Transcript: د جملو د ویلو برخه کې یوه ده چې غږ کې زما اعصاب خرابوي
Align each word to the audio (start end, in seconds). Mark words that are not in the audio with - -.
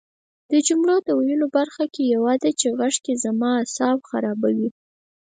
د 0.51 0.53
جملو 0.67 0.95
د 1.03 1.09
ویلو 1.19 1.47
برخه 1.57 1.85
کې 1.93 2.03
یوه 2.15 2.33
ده 2.43 2.49
چې 2.59 2.67
غږ 2.79 2.95
کې 3.05 3.13
زما 3.23 3.49
اعصاب 3.59 3.97
خرابوي 4.09 4.69